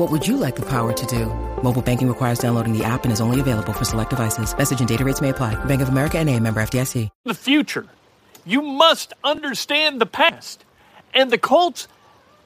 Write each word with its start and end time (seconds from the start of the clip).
What 0.00 0.10
would 0.12 0.26
you 0.26 0.38
like 0.38 0.56
the 0.56 0.64
power 0.64 0.94
to 0.94 1.06
do? 1.06 1.26
Mobile 1.62 1.82
banking 1.82 2.08
requires 2.08 2.38
downloading 2.38 2.72
the 2.72 2.82
app 2.82 3.04
and 3.04 3.12
is 3.12 3.20
only 3.20 3.38
available 3.38 3.74
for 3.74 3.84
select 3.84 4.08
devices. 4.08 4.56
Message 4.56 4.78
and 4.80 4.88
data 4.88 5.04
rates 5.04 5.20
may 5.20 5.28
apply. 5.28 5.62
Bank 5.66 5.82
of 5.82 5.90
America 5.90 6.16
and 6.16 6.26
a 6.26 6.40
member 6.40 6.62
FDIC. 6.62 7.10
The 7.24 7.34
future. 7.34 7.84
You 8.46 8.62
must 8.62 9.12
understand 9.22 10.00
the 10.00 10.06
past. 10.06 10.64
And 11.12 11.30
the 11.30 11.36
Colts, 11.36 11.86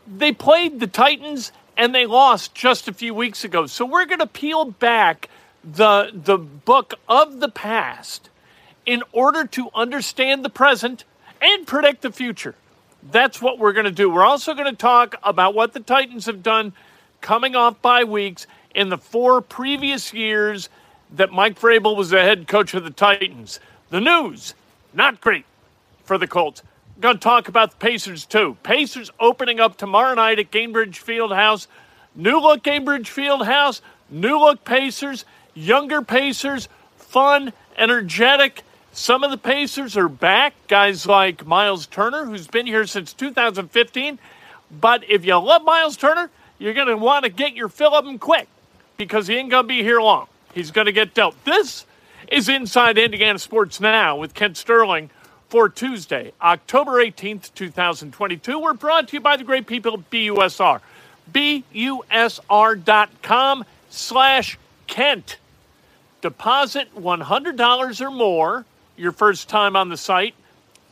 they 0.05 0.33
played 0.33 0.81
the 0.81 0.89
Titans 0.89 1.53
and 1.77 1.95
they 1.95 2.06
lost 2.06 2.56
just 2.56 2.89
a 2.89 2.93
few 2.93 3.15
weeks 3.15 3.45
ago. 3.45 3.67
So 3.67 3.87
we're 3.87 4.06
going 4.06 4.19
to 4.19 4.27
peel 4.27 4.65
back 4.65 5.28
the 5.62 6.11
the 6.12 6.39
book 6.39 6.95
of 7.09 7.39
the 7.39 7.48
past 7.48 8.31
in 8.84 9.05
order 9.12 9.47
to 9.47 9.71
understand 9.77 10.45
the 10.45 10.50
present 10.50 11.05
and 11.41 11.69
predict 11.69 12.03
the 12.03 12.11
future. 12.11 12.56
That's 13.12 13.41
what 13.41 13.61
we're 13.61 13.75
going 13.75 13.84
to 13.84 13.93
do. 13.93 14.11
We're 14.11 14.25
also 14.25 14.55
going 14.55 14.73
to 14.73 14.77
talk 14.77 15.15
about 15.23 15.55
what 15.55 15.73
the 15.73 15.78
Titans 15.78 16.27
have 16.27 16.43
done 16.43 16.73
coming 17.25 17.56
off 17.56 17.80
bye 17.80 18.05
weeks 18.05 18.47
in 18.75 18.91
the 18.91 18.98
four 18.98 19.41
previous 19.41 20.12
years 20.12 20.69
that 21.11 21.33
Mike 21.33 21.58
Vrabel 21.58 21.97
was 21.97 22.11
the 22.11 22.20
head 22.20 22.47
coach 22.47 22.75
of 22.75 22.84
the 22.84 22.91
Titans. 22.91 23.61
The 23.89 24.00
news, 24.00 24.53
not 24.92 25.22
great 25.22 25.47
for 26.05 26.19
the 26.19 26.27
Colts. 26.27 26.62
Going 27.00 27.16
to 27.16 27.20
talk 27.20 27.48
about 27.48 27.70
the 27.70 27.77
Pacers 27.78 28.27
too. 28.27 28.58
Pacers 28.62 29.11
opening 29.19 29.58
up 29.58 29.78
tomorrow 29.78 30.14
night 30.14 30.39
at 30.39 30.50
Gainbridge 30.50 31.03
Fieldhouse. 31.03 31.66
New 32.14 32.39
look 32.39 32.62
Gainbridge 32.62 33.06
Fieldhouse, 33.06 33.81
new 34.11 34.38
look 34.38 34.62
Pacers, 34.66 35.25
younger 35.55 36.03
Pacers, 36.03 36.69
fun, 36.98 37.55
energetic. 37.78 38.62
Some 38.92 39.25
of 39.25 39.31
the 39.31 39.38
Pacers 39.38 39.97
are 39.97 40.11
back. 40.11 40.53
Guys 40.69 41.06
like 41.06 41.47
Miles 41.47 41.86
Turner, 41.86 42.27
who's 42.27 42.47
been 42.48 42.66
here 42.66 42.86
since 42.86 43.14
2015. 43.14 44.19
But 44.70 45.09
if 45.09 45.25
you 45.25 45.36
love 45.36 45.64
Miles 45.64 45.97
Turner, 45.97 46.28
you're 46.58 46.74
going 46.74 46.88
to 46.88 46.97
want 46.97 47.24
to 47.24 47.30
get 47.30 47.55
your 47.55 47.69
fill 47.69 47.94
of 47.94 48.06
him 48.06 48.19
quick 48.19 48.48
because 48.97 49.27
he 49.27 49.36
ain't 49.36 49.50
going 49.50 49.64
to 49.64 49.69
be 49.69 49.83
here 49.83 50.00
long. 50.00 50.27
He's 50.55 50.70
going 50.70 50.86
to 50.86 50.92
get 50.92 51.14
dealt. 51.14 51.42
This 51.44 51.84
is 52.28 52.48
Inside 52.48 52.98
Indiana 52.98 53.38
Sports 53.38 53.80
Now 53.80 54.16
with 54.16 54.34
Kent 54.34 54.56
Sterling 54.56 55.10
for 55.48 55.69
Tuesday, 55.69 56.32
October 56.41 57.05
18th, 57.05 57.52
2022. 57.55 58.58
We're 58.58 58.75
brought 58.75 59.08
to 59.08 59.16
you 59.16 59.20
by 59.20 59.36
the 59.36 59.44
great 59.44 59.66
people 59.66 59.94
at 59.94 60.10
BUSR. 60.10 60.80
BUSR.com 61.32 61.64
slash 63.91 64.59
Kent. 64.87 65.38
Deposit 66.20 66.94
$100 66.94 68.00
or 68.00 68.10
more 68.10 68.64
your 68.97 69.12
first 69.12 69.48
time 69.48 69.76
on 69.76 69.88
the 69.88 69.97
site, 69.97 70.34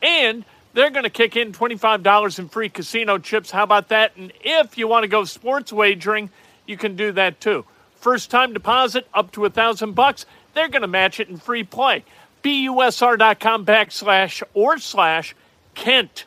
and 0.00 0.44
they're 0.74 0.90
going 0.90 1.04
to 1.04 1.10
kick 1.10 1.36
in 1.36 1.52
$25 1.52 2.38
in 2.38 2.48
free 2.48 2.68
casino 2.68 3.18
chips. 3.18 3.50
How 3.50 3.62
about 3.62 3.88
that? 3.88 4.16
And 4.16 4.32
if 4.42 4.78
you 4.78 4.88
want 4.88 5.04
to 5.04 5.08
go 5.08 5.24
sports 5.24 5.72
wagering, 5.72 6.30
you 6.66 6.76
can 6.76 6.96
do 6.96 7.12
that 7.12 7.40
too. 7.40 7.64
First 7.96 8.30
time 8.30 8.52
deposit 8.52 9.06
up 9.14 9.32
to 9.32 9.44
a 9.44 9.50
thousand 9.50 9.92
bucks, 9.94 10.26
they're 10.54 10.68
going 10.68 10.82
to 10.82 10.88
match 10.88 11.20
it 11.20 11.28
in 11.28 11.36
free 11.36 11.64
play. 11.64 12.04
BUSR.com 12.42 13.64
backslash 13.64 14.42
or 14.54 14.78
slash 14.78 15.34
Kent. 15.74 16.24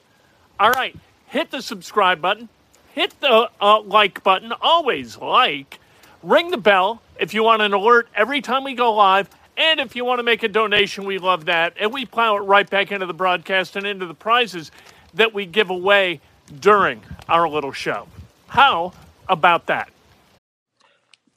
All 0.60 0.72
right, 0.72 0.96
hit 1.28 1.52
the 1.52 1.62
subscribe 1.62 2.22
button, 2.22 2.48
hit 2.94 3.20
the 3.20 3.50
uh, 3.60 3.82
like 3.82 4.24
button, 4.24 4.54
always 4.62 5.18
like, 5.18 5.80
ring 6.24 6.52
the 6.52 6.58
bell 6.58 7.02
if 7.20 7.34
you 7.34 7.44
want 7.44 7.62
an 7.62 7.74
alert 7.74 8.08
every 8.16 8.42
time 8.42 8.64
we 8.64 8.74
go 8.74 8.94
live. 8.94 9.30
And 9.58 9.80
if 9.80 9.96
you 9.96 10.04
want 10.04 10.20
to 10.20 10.24
make 10.24 10.44
a 10.44 10.48
donation, 10.48 11.06
we 11.06 11.18
love 11.18 11.46
that. 11.46 11.74
And 11.80 11.94
we 11.94 12.06
plow 12.06 12.36
it 12.38 12.42
right 12.42 12.70
back 12.70 12.92
into 12.92 13.06
the 13.06 13.14
broadcast 13.14 13.76
and 13.76 13.86
into 13.86 14.06
the 14.06 14.14
prizes 14.14 14.72
that 15.14 15.34
we 15.34 15.46
give 15.46 15.70
away 15.70 16.20
during 16.60 17.02
our 17.30 17.48
little 17.48 17.72
show. 17.72 18.08
How 18.48 18.94
about 19.30 19.68
that? 19.68 19.90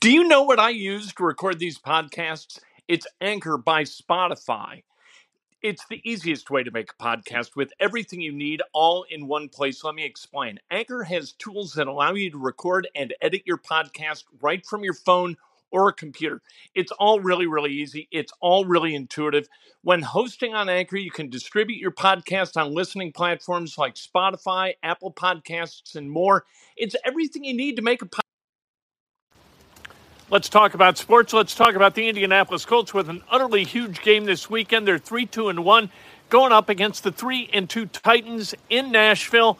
Do 0.00 0.12
you 0.12 0.24
know 0.26 0.42
what 0.42 0.58
I 0.58 0.70
use 0.70 1.12
to 1.14 1.24
record 1.24 1.58
these 1.58 1.78
podcasts? 1.78 2.60
It's 2.88 3.06
Anchor 3.20 3.56
by 3.56 3.82
Spotify. 3.84 4.82
It's 5.60 5.84
the 5.86 6.00
easiest 6.08 6.50
way 6.50 6.62
to 6.62 6.70
make 6.70 6.90
a 6.92 7.02
podcast 7.02 7.56
with 7.56 7.72
everything 7.80 8.20
you 8.20 8.30
need 8.30 8.62
all 8.72 9.04
in 9.10 9.26
one 9.26 9.48
place. 9.48 9.82
Let 9.82 9.96
me 9.96 10.04
explain. 10.04 10.60
Anchor 10.70 11.02
has 11.02 11.32
tools 11.32 11.72
that 11.74 11.88
allow 11.88 12.12
you 12.14 12.30
to 12.30 12.38
record 12.38 12.86
and 12.94 13.12
edit 13.20 13.42
your 13.44 13.58
podcast 13.58 14.22
right 14.40 14.64
from 14.64 14.84
your 14.84 14.94
phone 14.94 15.36
or 15.70 15.88
a 15.88 15.92
computer. 15.92 16.40
It's 16.74 16.92
all 16.92 17.20
really, 17.20 17.46
really 17.46 17.72
easy. 17.72 18.08
It's 18.10 18.32
all 18.40 18.64
really 18.64 18.94
intuitive. 18.94 19.48
When 19.82 20.02
hosting 20.02 20.54
on 20.54 20.68
Anchor, 20.68 20.96
you 20.96 21.10
can 21.10 21.30
distribute 21.30 21.78
your 21.78 21.92
podcast 21.92 22.60
on 22.60 22.74
listening 22.74 23.12
platforms 23.12 23.78
like 23.78 23.94
Spotify, 23.94 24.74
Apple 24.82 25.12
Podcasts, 25.12 25.94
and 25.94 26.10
more. 26.10 26.44
It's 26.76 26.96
everything 27.04 27.44
you 27.44 27.54
need 27.54 27.76
to 27.76 27.82
make 27.82 28.02
a 28.02 28.06
podcast. 28.06 28.20
Let's 30.30 30.50
talk 30.50 30.74
about 30.74 30.98
sports. 30.98 31.32
Let's 31.32 31.54
talk 31.54 31.74
about 31.74 31.94
the 31.94 32.06
Indianapolis 32.06 32.66
Colts 32.66 32.92
with 32.92 33.08
an 33.08 33.22
utterly 33.30 33.64
huge 33.64 34.02
game 34.02 34.26
this 34.26 34.50
weekend. 34.50 34.86
They're 34.86 34.98
3 34.98 35.24
2 35.24 35.48
and 35.48 35.64
1, 35.64 35.90
going 36.28 36.52
up 36.52 36.68
against 36.68 37.02
the 37.02 37.10
3 37.10 37.48
and 37.54 37.68
2 37.68 37.86
Titans 37.86 38.54
in 38.68 38.92
Nashville. 38.92 39.58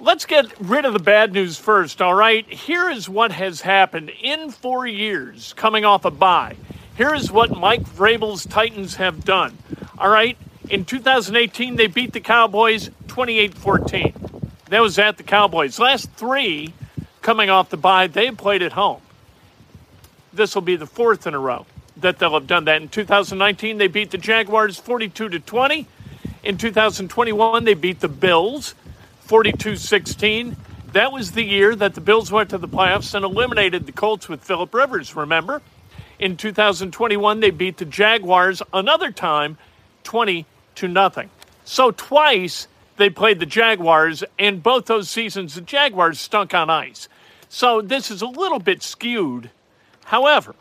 Let's 0.00 0.24
get 0.24 0.46
rid 0.60 0.84
of 0.84 0.92
the 0.92 0.98
bad 0.98 1.32
news 1.32 1.58
first, 1.58 2.00
all 2.00 2.14
right? 2.14 2.48
Here 2.48 2.88
is 2.88 3.08
what 3.08 3.32
has 3.32 3.62
happened 3.62 4.10
in 4.22 4.50
four 4.50 4.86
years 4.86 5.52
coming 5.54 5.84
off 5.84 6.04
a 6.04 6.10
bye. 6.10 6.56
Here 6.96 7.14
is 7.14 7.30
what 7.30 7.56
Mike 7.56 7.82
Vrabel's 7.82 8.46
Titans 8.46 8.96
have 8.96 9.24
done, 9.24 9.58
all 9.98 10.08
right? 10.08 10.36
In 10.70 10.84
2018, 10.84 11.76
they 11.76 11.86
beat 11.86 12.12
the 12.12 12.20
Cowboys 12.20 12.90
28 13.08 13.54
14. 13.54 14.14
That 14.70 14.82
was 14.82 14.98
at 14.98 15.16
the 15.16 15.22
Cowboys. 15.22 15.78
Last 15.78 16.10
three 16.12 16.74
coming 17.22 17.50
off 17.50 17.70
the 17.70 17.76
bye, 17.76 18.06
they 18.06 18.30
played 18.30 18.62
at 18.62 18.72
home 18.72 19.00
this 20.38 20.54
will 20.54 20.62
be 20.62 20.76
the 20.76 20.86
fourth 20.86 21.26
in 21.26 21.34
a 21.34 21.38
row 21.38 21.66
that 21.96 22.18
they'll 22.18 22.34
have 22.34 22.46
done 22.46 22.64
that. 22.64 22.80
In 22.80 22.88
2019, 22.88 23.76
they 23.76 23.88
beat 23.88 24.10
the 24.10 24.18
Jaguars 24.18 24.78
42 24.78 25.28
to 25.28 25.40
20. 25.40 25.86
In 26.44 26.56
2021, 26.56 27.64
they 27.64 27.74
beat 27.74 28.00
the 28.00 28.08
Bills 28.08 28.74
42 29.28 29.76
16. 29.76 30.56
That 30.92 31.12
was 31.12 31.32
the 31.32 31.44
year 31.44 31.76
that 31.76 31.94
the 31.94 32.00
Bills 32.00 32.32
went 32.32 32.50
to 32.50 32.58
the 32.58 32.66
playoffs 32.66 33.14
and 33.14 33.24
eliminated 33.24 33.86
the 33.86 33.92
Colts 33.92 34.28
with 34.28 34.42
Philip 34.42 34.74
Rivers, 34.74 35.14
remember? 35.14 35.62
In 36.18 36.36
2021, 36.36 37.40
they 37.40 37.50
beat 37.50 37.76
the 37.76 37.84
Jaguars 37.84 38.62
another 38.72 39.12
time 39.12 39.58
20 40.02 40.46
to 40.76 40.88
nothing. 40.88 41.30
So 41.64 41.92
twice 41.92 42.66
they 42.96 43.10
played 43.10 43.38
the 43.38 43.46
Jaguars, 43.46 44.24
and 44.38 44.62
both 44.62 44.86
those 44.86 45.08
seasons 45.08 45.54
the 45.54 45.60
Jaguars 45.60 46.18
stunk 46.18 46.54
on 46.54 46.70
ice. 46.70 47.08
So 47.48 47.80
this 47.80 48.10
is 48.10 48.22
a 48.22 48.26
little 48.26 48.58
bit 48.58 48.82
skewed 48.82 49.50
However, 50.08 50.54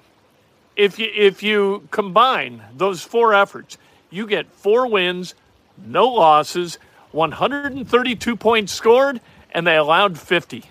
if 0.75 1.00
you 1.00 1.10
if 1.16 1.42
you 1.42 1.88
combine 1.90 2.63
those 2.75 3.02
four 3.02 3.34
efforts, 3.34 3.78
you 4.10 4.28
get 4.28 4.52
four 4.52 4.88
wins, 4.88 5.36
no 5.78 6.10
losses, 6.10 6.78
132 7.18 8.38
points 8.38 8.74
scored, 8.74 9.19
and 9.52 9.68
they 9.68 9.75
allowed 9.78 10.19
50. 10.19 10.64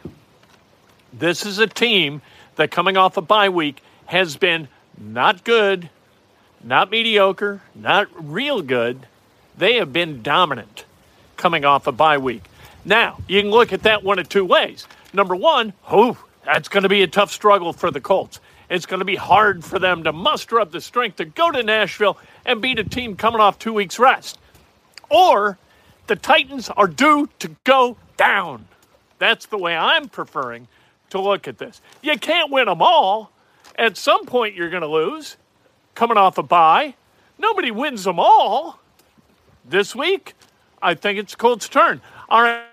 This 1.13 1.45
is 1.45 1.59
a 1.59 1.67
team 1.67 2.23
that 2.57 2.71
coming 2.71 2.97
off 2.97 3.17
a 3.19 3.23
bye 3.23 3.51
week 3.51 3.83
has 4.07 4.37
been 4.37 4.69
not 4.99 5.45
good, 5.45 5.91
not 6.65 6.91
mediocre, 6.91 7.63
not 7.75 8.09
real 8.17 8.63
good. 8.63 9.07
They 9.59 9.75
have 9.77 9.93
been 9.93 10.23
dominant 10.23 10.85
coming 11.37 11.65
off 11.65 11.89
a 11.89 11.93
bye 11.93 12.19
week. 12.19 12.45
Now, 12.85 13.19
you 13.29 13.43
can 13.43 13.51
look 13.51 13.73
at 13.73 13.83
that 13.85 14.05
one 14.05 14.21
of 14.21 14.29
two 14.29 14.45
ways. 14.45 14.87
Number 15.13 15.37
one, 15.37 15.75
oh, 15.91 16.17
that's 16.45 16.69
going 16.69 16.85
to 16.85 16.89
be 16.91 17.03
a 17.03 17.09
tough 17.09 17.33
struggle 17.33 17.73
for 17.73 17.91
the 17.91 18.01
Colts. 18.01 18.41
It's 18.71 18.87
going 18.87 19.01
to 19.01 19.07
be 19.07 19.17
hard 19.17 19.65
for 19.65 19.79
them 19.81 20.05
to 20.05 20.13
muster 20.13 20.61
up 20.61 20.73
the 20.73 20.81
strength 20.81 21.17
to 21.17 21.25
go 21.25 21.51
to 21.51 21.63
Nashville 21.63 22.19
and 22.45 22.63
beat 22.63 22.79
a 22.79 22.85
team 22.85 23.17
coming 23.17 23.41
off 23.41 23.59
two 23.59 23.73
weeks' 23.73 23.99
rest. 23.99 24.39
or 25.11 25.59
the 26.07 26.17
Titans 26.17 26.69
are 26.71 26.87
due 26.87 27.29
to 27.39 27.51
go 27.65 27.97
down. 28.17 28.67
That's 29.19 29.47
the 29.47 29.59
way 29.59 29.77
I'm 29.77 30.09
preferring 30.09 30.69
to 31.11 31.21
look 31.21 31.49
at 31.49 31.59
this. 31.59 31.81
You 32.03 32.19
can't 32.19 32.51
win 32.51 32.67
them 32.67 32.83
all. 32.83 33.31
At 33.79 33.97
some 33.97 34.27
point, 34.27 34.55
you're 34.55 34.71
going 34.71 34.83
to 34.83 34.89
lose. 34.89 35.37
Coming 35.95 36.17
off 36.17 36.39
a 36.39 36.43
bye, 36.43 36.95
nobody 37.39 37.71
wins 37.71 38.05
them 38.05 38.19
all. 38.19 38.81
This 39.65 39.97
week, 39.97 40.35
I 40.83 40.95
think 40.95 41.19
it's 41.19 41.35
Colts' 41.35 41.69
turn. 41.69 42.01
All 42.29 42.43
right. 42.43 42.65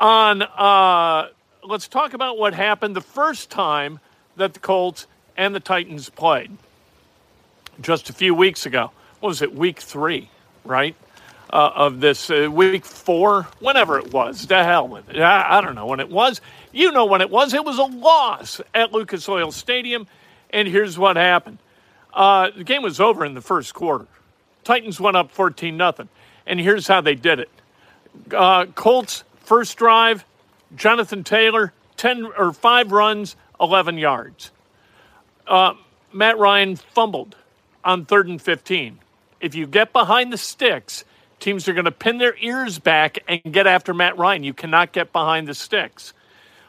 On, 0.00 0.42
uh, 0.42 1.28
let's 1.62 1.86
talk 1.86 2.14
about 2.14 2.38
what 2.38 2.54
happened 2.54 2.96
the 2.96 3.00
first 3.00 3.50
time 3.50 4.00
that 4.36 4.54
the 4.54 4.60
Colts 4.60 5.06
and 5.36 5.54
the 5.54 5.60
Titans 5.60 6.08
played 6.08 6.56
just 7.80 8.10
a 8.10 8.12
few 8.12 8.34
weeks 8.34 8.66
ago. 8.66 8.90
What 9.22 9.28
was 9.28 9.40
it, 9.40 9.54
week 9.54 9.78
three, 9.78 10.28
right? 10.64 10.96
Uh, 11.48 11.70
of 11.76 12.00
this 12.00 12.28
uh, 12.28 12.48
week 12.50 12.84
four, 12.84 13.46
whenever 13.60 13.96
it 13.96 14.12
was. 14.12 14.48
The 14.48 14.64
hell 14.64 14.88
with 14.88 15.08
it. 15.10 15.20
I, 15.20 15.58
I, 15.58 15.60
don't 15.60 15.76
know 15.76 15.86
when 15.86 16.00
it 16.00 16.10
was. 16.10 16.40
You 16.72 16.90
know 16.90 17.04
when 17.04 17.20
it 17.20 17.30
was. 17.30 17.54
It 17.54 17.64
was 17.64 17.78
a 17.78 17.84
loss 17.84 18.60
at 18.74 18.90
Lucas 18.90 19.28
Oil 19.28 19.52
Stadium. 19.52 20.08
And 20.50 20.66
here's 20.66 20.98
what 20.98 21.14
happened 21.14 21.58
uh, 22.12 22.50
the 22.56 22.64
game 22.64 22.82
was 22.82 22.98
over 22.98 23.24
in 23.24 23.34
the 23.34 23.40
first 23.40 23.74
quarter. 23.74 24.08
Titans 24.64 24.98
went 24.98 25.16
up 25.16 25.30
14 25.30 25.76
nothing. 25.76 26.08
And 26.44 26.58
here's 26.58 26.88
how 26.88 27.00
they 27.00 27.14
did 27.14 27.38
it 27.38 27.50
uh, 28.36 28.66
Colts, 28.74 29.22
first 29.36 29.76
drive, 29.76 30.24
Jonathan 30.74 31.22
Taylor, 31.22 31.72
10 31.96 32.26
or 32.36 32.52
5 32.52 32.90
runs, 32.90 33.36
11 33.60 33.98
yards. 33.98 34.50
Uh, 35.46 35.74
Matt 36.12 36.38
Ryan 36.38 36.74
fumbled 36.74 37.36
on 37.84 38.04
third 38.04 38.26
and 38.26 38.42
15. 38.42 38.98
If 39.42 39.56
you 39.56 39.66
get 39.66 39.92
behind 39.92 40.32
the 40.32 40.38
sticks, 40.38 41.04
teams 41.40 41.66
are 41.68 41.72
going 41.72 41.84
to 41.84 41.90
pin 41.90 42.18
their 42.18 42.36
ears 42.38 42.78
back 42.78 43.18
and 43.26 43.42
get 43.52 43.66
after 43.66 43.92
Matt 43.92 44.16
Ryan. 44.16 44.44
You 44.44 44.54
cannot 44.54 44.92
get 44.92 45.12
behind 45.12 45.48
the 45.48 45.54
sticks. 45.54 46.12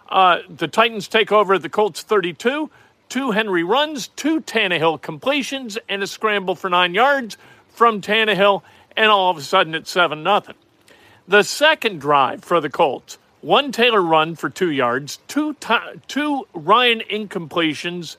Uh, 0.09 0.39
the 0.49 0.67
Titans 0.67 1.07
take 1.07 1.31
over 1.31 1.59
the 1.59 1.69
Colts 1.69 2.01
32, 2.01 2.71
two 3.09 3.31
Henry 3.31 3.63
runs, 3.63 4.07
two 4.07 4.41
Tannehill 4.41 4.99
completions, 5.03 5.77
and 5.87 6.01
a 6.01 6.07
scramble 6.07 6.55
for 6.55 6.67
nine 6.67 6.95
yards 6.95 7.37
from 7.69 8.01
Tannehill, 8.01 8.63
and 8.97 9.11
all 9.11 9.29
of 9.29 9.37
a 9.37 9.41
sudden 9.41 9.75
it's 9.75 9.91
7 9.91 10.23
nothing. 10.23 10.55
The 11.27 11.43
second 11.43 12.01
drive 12.01 12.43
for 12.43 12.59
the 12.59 12.71
Colts, 12.71 13.19
one 13.41 13.71
Taylor 13.71 14.01
run 14.01 14.33
for 14.33 14.49
two 14.49 14.71
yards, 14.71 15.19
two, 15.27 15.53
t- 15.59 15.75
two 16.07 16.47
Ryan 16.53 17.01
incompletions. 17.01 18.17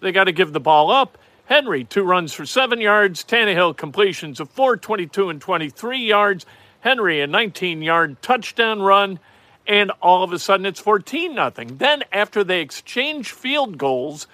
They 0.00 0.10
got 0.10 0.24
to 0.24 0.32
give 0.32 0.52
the 0.52 0.60
ball 0.60 0.90
up. 0.90 1.16
Henry, 1.50 1.82
two 1.82 2.04
runs 2.04 2.32
for 2.32 2.46
seven 2.46 2.80
yards. 2.80 3.24
Tannehill 3.24 3.76
completions 3.76 4.38
of 4.38 4.48
four, 4.50 4.76
22 4.76 5.30
and 5.30 5.40
23 5.40 5.98
yards. 5.98 6.46
Henry, 6.78 7.20
a 7.20 7.26
19 7.26 7.82
yard 7.82 8.22
touchdown 8.22 8.80
run. 8.80 9.18
And 9.66 9.90
all 10.00 10.22
of 10.22 10.32
a 10.32 10.38
sudden 10.38 10.64
it's 10.64 10.78
14 10.78 11.34
nothing. 11.34 11.78
Then 11.78 12.04
after 12.12 12.44
they 12.44 12.60
exchange 12.60 13.32
field 13.32 13.78
goals 13.78 14.28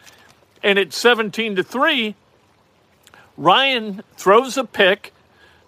and 0.62 0.78
it's 0.78 0.94
17 0.98 1.56
to 1.56 1.64
3, 1.64 2.14
Ryan 3.38 4.02
throws 4.18 4.58
a 4.58 4.64
pick. 4.64 5.14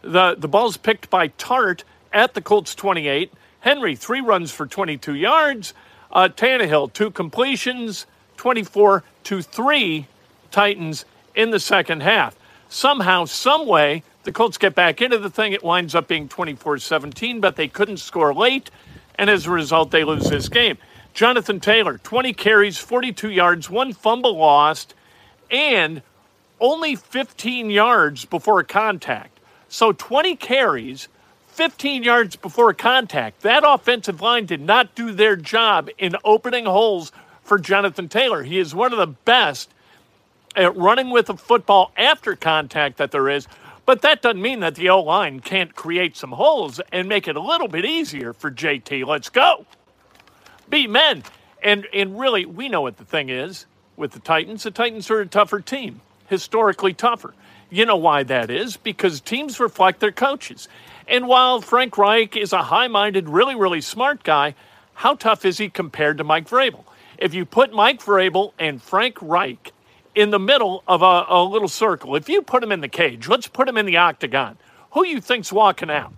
The, 0.03 0.35
the 0.37 0.49
ball's 0.49 0.77
picked 0.77 1.09
by 1.09 1.29
Tartt 1.29 1.83
at 2.13 2.35
the 2.35 2.43
Colts 2.43 2.75
28. 2.75 3.33
Henry, 3.61 3.97
three 3.97 4.21
runs 4.21 4.53
for 4.53 4.67
22 4.67 5.15
yards. 5.15 5.73
Uh, 6.13 6.29
Tannehill, 6.29 6.93
two 6.93 7.11
completions, 7.11 8.05
24 8.37 9.03
to 9.25 9.41
3 9.41 10.07
Titans 10.51 11.07
in 11.39 11.53
the 11.53 11.61
second 11.61 12.03
half. 12.03 12.37
Somehow, 12.69 13.25
some 13.25 13.67
way, 13.67 14.03
the 14.25 14.33
Colts 14.33 14.59
get 14.59 14.75
back 14.75 15.01
into 15.01 15.19
the 15.19 15.31
thing. 15.31 15.53
It 15.53 15.63
winds 15.63 15.95
up 15.95 16.09
being 16.09 16.29
24 16.29 16.79
17, 16.79 17.41
but 17.41 17.57
they 17.57 17.69
couldn't 17.69 17.99
score 17.99 18.35
late. 18.35 18.71
And 19.15 19.31
as 19.31 19.47
a 19.47 19.51
result, 19.51 19.91
they 19.91 20.05
lose 20.05 20.29
this 20.29 20.49
game. 20.49 20.77
Jonathan 21.15 21.61
Taylor, 21.61 21.99
20 21.99 22.33
carries, 22.35 22.77
42 22.77 23.31
yards, 23.31 23.71
one 23.71 23.93
fumble 23.93 24.37
lost, 24.37 24.95
and 25.51 26.03
only 26.61 26.97
15 26.97 27.71
yards 27.71 28.25
before 28.25 28.61
a 28.61 28.65
contact. 28.65 29.39
So 29.69 29.93
20 29.93 30.35
carries, 30.37 31.09
15 31.49 32.03
yards 32.03 32.35
before 32.37 32.71
a 32.71 32.75
contact. 32.75 33.43
That 33.43 33.63
offensive 33.65 34.21
line 34.21 34.47
did 34.47 34.61
not 34.61 34.95
do 34.97 35.13
their 35.13 35.37
job 35.37 35.89
in 35.99 36.17
opening 36.25 36.67
holes 36.67 37.13
for 37.43 37.59
Jonathan 37.59 38.09
Taylor. 38.09 38.43
He 38.43 38.59
is 38.59 38.75
one 38.75 38.93
of 38.93 38.99
the 38.99 39.07
best 39.07 39.73
at 40.57 40.77
running 40.77 41.11
with 41.11 41.31
a 41.31 41.37
football 41.37 41.93
after 41.97 42.37
contact 42.37 42.99
that 42.99 43.11
there 43.11 43.29
is. 43.29 43.49
But 43.87 44.03
that 44.03 44.21
doesn't 44.23 44.43
mean 44.43 44.61
that 44.61 44.75
the 44.75 44.91
O 44.91 45.01
line 45.01 45.41
can't 45.41 45.75
create 45.75 46.17
some 46.17 46.33
holes 46.33 46.81
and 46.93 47.09
make 47.09 47.27
it 47.27 47.37
a 47.37 47.41
little 47.41 47.69
bit 47.69 47.85
easier 47.85 48.33
for 48.33 48.51
JT. 48.51 49.07
Let's 49.07 49.29
go. 49.31 49.65
Beat 50.69 50.91
men. 50.91 51.23
And, 51.63 51.87
and 51.93 52.19
really, 52.19 52.45
we 52.45 52.69
know 52.69 52.83
what 52.83 52.99
the 52.99 53.05
thing 53.05 53.31
is 53.31 53.67
with 53.97 54.13
the 54.13 54.21
Titans. 54.21 54.63
The 54.63 54.71
Titans 54.71 55.11
are 55.11 55.21
a 55.21 55.27
tougher 55.27 55.61
team 55.61 56.01
historically 56.29 56.93
tougher. 56.93 57.35
You 57.71 57.85
know 57.85 57.97
why 57.97 58.23
that 58.23 58.51
is? 58.51 58.77
Because 58.77 59.21
teams 59.21 59.61
reflect 59.61 60.01
their 60.01 60.13
coaches. 60.13 60.69
And 61.07 61.27
while 61.27 61.61
Frank 61.61 61.99
Reich 61.99 62.37
is 62.37 62.53
a 62.53 62.63
high 62.63 62.89
minded, 62.89 63.29
really, 63.29 63.55
really 63.55 63.81
smart 63.81 64.23
guy, 64.23 64.55
how 64.95 65.15
tough 65.15 65.45
is 65.45 65.59
he 65.59 65.69
compared 65.69 66.19
to 66.19 66.25
Mike 66.25 66.49
Vrabel? 66.49 66.85
If 67.19 67.35
you 67.35 67.45
put 67.45 67.73
Mike 67.73 68.01
Vrabel 68.01 68.53
and 68.59 68.81
Frank 68.81 69.19
Reich 69.21 69.73
in 70.15 70.31
the 70.31 70.39
middle 70.39 70.83
of 70.87 71.03
a, 71.03 71.27
a 71.29 71.43
little 71.43 71.69
circle, 71.69 72.17
if 72.17 72.29
you 72.29 72.43
put 72.43 72.61
them 72.61 72.73
in 72.73 72.81
the 72.81 72.89
cage, 72.89 73.29
let's 73.29 73.47
put 73.47 73.67
them 73.67 73.77
in 73.77 73.87
the 73.87 73.97
octagon, 73.97 74.59
who 74.93 75.05
you 75.05 75.21
think's 75.21 75.53
walking 75.53 75.91
out? 75.91 76.13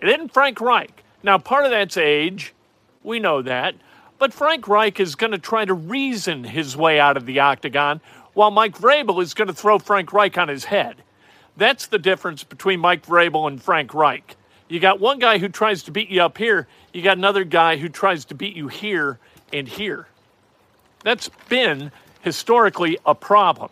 It 0.00 0.08
isn't 0.08 0.32
Frank 0.32 0.60
Reich. 0.60 1.02
Now, 1.22 1.38
part 1.38 1.64
of 1.64 1.70
that's 1.70 1.96
age. 1.96 2.54
We 3.02 3.18
know 3.18 3.42
that. 3.42 3.74
But 4.18 4.34
Frank 4.34 4.68
Reich 4.68 5.00
is 5.00 5.14
going 5.14 5.32
to 5.32 5.38
try 5.38 5.64
to 5.64 5.74
reason 5.74 6.44
his 6.44 6.76
way 6.76 7.00
out 7.00 7.16
of 7.16 7.26
the 7.26 7.40
octagon 7.40 8.00
while 8.34 8.50
Mike 8.50 8.78
Vrabel 8.78 9.22
is 9.22 9.34
going 9.34 9.48
to 9.48 9.54
throw 9.54 9.78
Frank 9.78 10.12
Reich 10.12 10.36
on 10.38 10.48
his 10.48 10.64
head. 10.64 10.96
That's 11.56 11.86
the 11.86 11.98
difference 11.98 12.44
between 12.44 12.80
Mike 12.80 13.04
Vrabel 13.04 13.48
and 13.48 13.62
Frank 13.62 13.94
Reich. 13.94 14.36
You 14.68 14.78
got 14.78 15.00
one 15.00 15.18
guy 15.18 15.38
who 15.38 15.48
tries 15.48 15.82
to 15.84 15.90
beat 15.90 16.10
you 16.10 16.22
up 16.22 16.38
here, 16.38 16.68
you 16.92 17.02
got 17.02 17.18
another 17.18 17.44
guy 17.44 17.76
who 17.76 17.88
tries 17.88 18.24
to 18.26 18.34
beat 18.34 18.54
you 18.54 18.68
here 18.68 19.18
and 19.52 19.66
here. 19.66 20.06
That's 21.02 21.28
been 21.48 21.90
historically 22.20 22.98
a 23.04 23.14
problem 23.14 23.70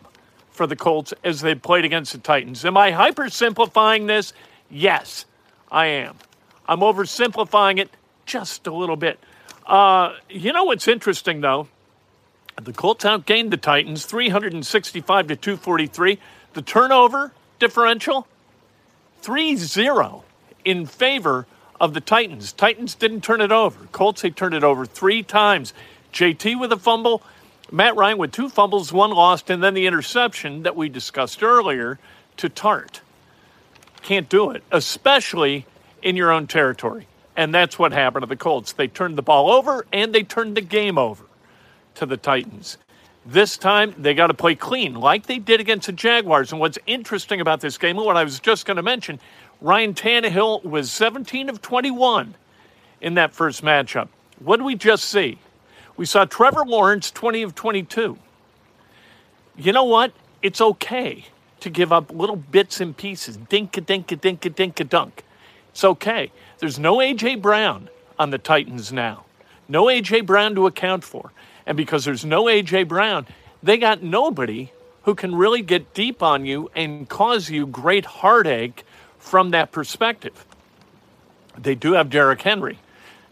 for 0.51 0.67
the 0.67 0.75
Colts 0.75 1.13
as 1.23 1.41
they've 1.41 1.61
played 1.61 1.85
against 1.85 2.11
the 2.11 2.17
Titans. 2.17 2.65
Am 2.65 2.77
I 2.77 2.91
hypersimplifying 2.91 4.07
this? 4.07 4.33
Yes, 4.69 5.25
I 5.71 5.87
am. 5.87 6.15
I'm 6.67 6.79
oversimplifying 6.79 7.79
it 7.79 7.89
just 8.25 8.67
a 8.67 8.73
little 8.73 8.95
bit. 8.95 9.19
Uh, 9.65 10.15
you 10.29 10.51
know 10.51 10.65
what's 10.65 10.87
interesting, 10.87 11.41
though? 11.41 11.67
The 12.61 12.73
Colts 12.73 13.05
outgained 13.05 13.51
the 13.51 13.57
Titans 13.57 14.05
365 14.05 15.27
to 15.27 15.35
243. 15.35 16.19
The 16.53 16.61
turnover 16.61 17.31
differential 17.57 18.27
3-0 19.21 20.23
in 20.65 20.85
favor 20.85 21.45
of 21.79 21.93
the 21.93 22.01
Titans. 22.01 22.51
Titans 22.51 22.95
didn't 22.95 23.21
turn 23.23 23.41
it 23.41 23.51
over. 23.51 23.85
Colts 23.91 24.21
they 24.21 24.29
turned 24.29 24.55
it 24.55 24.63
over 24.63 24.85
3 24.85 25.23
times. 25.23 25.73
JT 26.11 26.59
with 26.59 26.71
a 26.71 26.77
fumble, 26.77 27.21
Matt 27.71 27.95
Ryan 27.95 28.17
with 28.17 28.31
two 28.31 28.49
fumbles, 28.49 28.91
one 28.91 29.11
lost, 29.11 29.49
and 29.49 29.63
then 29.63 29.73
the 29.73 29.85
interception 29.85 30.63
that 30.63 30.75
we 30.75 30.89
discussed 30.89 31.43
earlier 31.43 31.99
to 32.37 32.49
Tart. 32.49 33.01
Can't 34.01 34.29
do 34.29 34.51
it, 34.51 34.63
especially 34.71 35.65
in 36.01 36.15
your 36.15 36.31
own 36.31 36.47
territory. 36.47 37.07
And 37.35 37.53
that's 37.53 37.77
what 37.77 37.91
happened 37.91 38.23
to 38.23 38.27
the 38.27 38.35
Colts. 38.35 38.73
They 38.73 38.87
turned 38.87 39.17
the 39.17 39.21
ball 39.21 39.51
over 39.51 39.85
and 39.93 40.13
they 40.13 40.23
turned 40.23 40.57
the 40.57 40.61
game 40.61 40.97
over 40.97 41.23
to 41.95 42.05
the 42.05 42.17
Titans. 42.17 42.77
This 43.25 43.57
time, 43.57 43.93
they 43.97 44.13
got 44.13 44.27
to 44.27 44.33
play 44.33 44.55
clean, 44.55 44.95
like 44.95 45.25
they 45.27 45.37
did 45.37 45.59
against 45.59 45.85
the 45.85 45.91
Jaguars. 45.91 46.51
And 46.51 46.59
what's 46.59 46.79
interesting 46.87 47.41
about 47.41 47.61
this 47.61 47.77
game, 47.77 47.97
and 47.97 48.05
what 48.05 48.17
I 48.17 48.23
was 48.23 48.39
just 48.39 48.65
going 48.65 48.77
to 48.77 48.83
mention, 48.83 49.19
Ryan 49.61 49.93
Tannehill 49.93 50.63
was 50.63 50.91
17 50.91 51.49
of 51.49 51.61
21 51.61 52.33
in 53.01 53.13
that 53.15 53.33
first 53.33 53.63
matchup. 53.63 54.07
What 54.39 54.57
did 54.57 54.63
we 54.63 54.75
just 54.75 55.05
see? 55.05 55.37
We 55.99 56.05
saw 56.05 56.23
Trevor 56.23 56.63
Lawrence 56.65 57.11
20 57.11 57.41
of 57.41 57.55
22. 57.55 58.17
You 59.57 59.73
know 59.73 59.83
what? 59.83 60.13
It's 60.41 60.61
okay 60.61 61.25
to 61.59 61.69
give 61.69 61.91
up 61.91 62.13
little 62.13 62.37
bits 62.37 62.79
and 62.79 62.95
pieces. 62.95 63.35
Dinka, 63.35 63.81
dinka, 63.81 64.15
dinka, 64.15 64.49
dinka, 64.49 64.85
dunk. 64.85 65.25
It's 65.71 65.83
okay. 65.83 66.31
There's 66.59 66.79
no 66.79 67.01
A.J. 67.01 67.35
Brown 67.35 67.89
on 68.17 68.29
the 68.29 68.37
Titans 68.37 68.93
now. 68.93 69.25
No 69.67 69.89
A.J. 69.89 70.21
Brown 70.21 70.55
to 70.55 70.67
account 70.67 71.03
for. 71.03 71.33
And 71.65 71.75
because 71.75 72.05
there's 72.05 72.23
no 72.23 72.47
A.J. 72.47 72.83
Brown, 72.83 73.27
they 73.61 73.77
got 73.77 74.01
nobody 74.01 74.71
who 75.03 75.13
can 75.13 75.35
really 75.35 75.61
get 75.61 75.93
deep 75.93 76.23
on 76.23 76.45
you 76.45 76.71
and 76.77 77.09
cause 77.09 77.49
you 77.49 77.67
great 77.67 78.05
heartache 78.05 78.85
from 79.17 79.49
that 79.49 79.73
perspective. 79.73 80.45
They 81.57 81.75
do 81.75 81.91
have 81.91 82.09
Derrick 82.09 82.41
Henry 82.41 82.79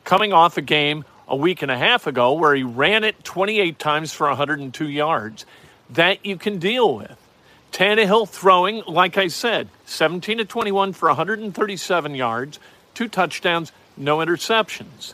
coming 0.03 0.33
off 0.33 0.57
a 0.57 0.61
game 0.61 1.05
a 1.27 1.35
week 1.35 1.61
and 1.61 1.71
a 1.71 1.77
half 1.77 2.07
ago 2.07 2.33
where 2.33 2.55
he 2.55 2.63
ran 2.63 3.03
it 3.03 3.23
28 3.23 3.77
times 3.77 4.13
for 4.13 4.27
102 4.27 4.87
yards. 4.87 5.45
That 5.89 6.25
you 6.25 6.37
can 6.37 6.59
deal 6.59 6.95
with. 6.95 7.17
Tannehill 7.71 8.27
throwing, 8.27 8.83
like 8.87 9.17
I 9.17 9.27
said, 9.27 9.69
17 9.85 10.39
to 10.39 10.45
21 10.45 10.93
for 10.93 11.09
137 11.09 12.15
yards, 12.15 12.59
two 12.93 13.07
touchdowns, 13.07 13.71
no 13.95 14.17
interceptions. 14.17 15.13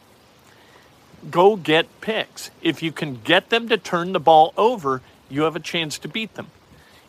Go 1.29 1.55
get 1.55 1.87
picks. 2.01 2.51
If 2.61 2.83
you 2.83 2.91
can 2.91 3.15
get 3.15 3.49
them 3.49 3.69
to 3.69 3.77
turn 3.77 4.13
the 4.13 4.19
ball 4.19 4.53
over, 4.57 5.01
you 5.29 5.43
have 5.43 5.55
a 5.55 5.59
chance 5.59 5.97
to 5.99 6.07
beat 6.07 6.35
them. 6.35 6.47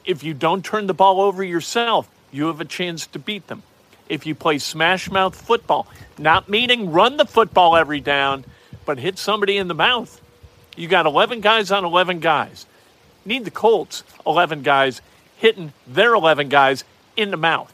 If 0.05 0.23
you 0.23 0.35
don't 0.35 0.65
turn 0.65 0.87
the 0.87 0.95
ball 0.95 1.21
over 1.21 1.43
yourself, 1.43 2.09
you 2.31 2.47
have 2.47 2.61
a 2.61 2.65
chance 2.65 3.07
to 3.09 3.19
beat 3.19 3.47
them. 3.47 3.63
If 4.09 4.27
you 4.27 4.35
play 4.35 4.59
smash 4.59 5.11
mouth 5.11 5.35
football, 5.35 5.87
not 6.19 6.49
meaning 6.49 6.93
run 6.93 7.17
the 7.17 7.25
football 7.25 7.77
every 7.77 8.01
down, 8.01 8.45
but 8.85 8.99
hit 8.99 9.19
somebody 9.19 9.57
in 9.57 9.69
the 9.69 9.75
mouth, 9.75 10.21
you 10.77 10.89
got 10.89 11.07
11 11.07 11.41
guys 11.41 11.71
on 11.71 11.85
11 11.85 12.21
guys. 12.21 12.67
Need 13.25 13.45
the 13.45 13.51
Colts 13.51 14.05
11 14.27 14.63
guys 14.63 15.01
hitting 15.37 15.73
their 15.87 16.15
11 16.15 16.49
guys 16.49 16.85
in 17.17 17.31
the 17.31 17.37
mouth. 17.37 17.73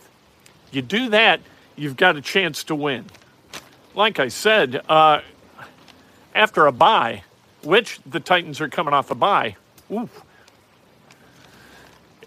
You 0.71 0.83
do 0.83 1.09
that, 1.11 1.41
you've 1.77 1.97
got 1.97 2.17
a 2.17 2.21
chance 2.21 2.65
to 2.65 2.75
win. 2.75 3.07
Like 3.95 4.21
I 4.21 4.29
said, 4.29 4.83
uh, 4.89 5.21
after 6.35 6.67
a 6.67 6.73
bye, 6.73 7.25
which 7.63 8.01
the 8.07 8.21
Titans 8.21 8.61
are 8.61 8.69
coming 8.69 8.95
off 8.95 9.11
a 9.11 9.15
bye, 9.15 9.57
oof, 9.93 10.23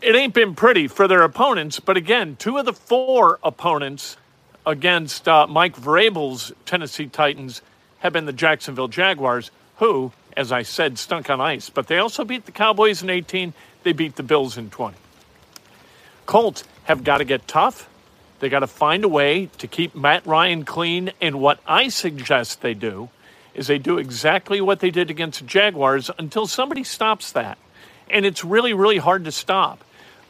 it 0.02 0.16
ain't 0.16 0.34
been 0.34 0.54
pretty 0.54 0.88
for 0.88 1.08
their 1.08 1.24
opponents. 1.24 1.80
But 1.80 1.96
again, 1.96 2.36
two 2.38 2.58
of 2.58 2.66
the 2.66 2.74
four 2.74 3.40
opponents 3.42 4.18
against 4.66 5.28
uh, 5.28 5.48
Mike 5.48 5.76
Vrabel's 5.76 6.52
Tennessee 6.66 7.08
Titans 7.08 7.62
have 8.04 8.14
been 8.14 8.26
the 8.26 8.34
Jacksonville 8.34 8.90
Jaguars, 8.90 9.50
who, 9.78 10.12
as 10.36 10.52
I 10.52 10.64
said, 10.64 11.00
stunk 11.00 11.30
on 11.30 11.40
ice. 11.40 11.70
But 11.70 11.88
they 11.88 11.98
also 11.98 12.26
beat 12.26 12.46
the 12.46 12.52
Cowboys 12.52 13.02
in 13.02 13.10
18. 13.10 13.54
They 13.84 13.94
beat 13.94 14.18
the 14.18 14.24
Bills 14.24 14.58
in 14.58 14.70
20. 14.70 14.98
Colts 16.26 16.66
have 16.84 17.06
got 17.06 17.20
to 17.20 17.26
get 17.26 17.48
tough. 17.48 17.90
They 18.40 18.50
got 18.50 18.60
to 18.60 18.68
find 18.68 19.06
a 19.06 19.08
way 19.08 19.50
to 19.58 19.68
keep 19.68 19.96
Matt 19.96 20.26
Ryan 20.28 20.66
clean. 20.66 21.14
And 21.22 21.40
what 21.40 21.62
I 21.66 21.88
suggest 21.88 22.62
they 22.62 22.74
do 22.74 23.10
is 23.54 23.68
they 23.68 23.78
do 23.78 23.98
exactly 23.98 24.60
what 24.60 24.82
they 24.82 24.92
did 24.92 25.10
against 25.10 25.40
the 25.40 25.46
Jaguars 25.46 26.12
until 26.20 26.46
somebody 26.46 26.84
stops 26.84 27.32
that. 27.32 27.58
And 28.10 28.26
it's 28.26 28.44
really, 28.44 28.74
really 28.74 28.98
hard 28.98 29.24
to 29.24 29.32
stop 29.32 29.82